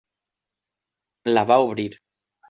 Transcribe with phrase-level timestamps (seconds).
[1.33, 1.87] La va obrir.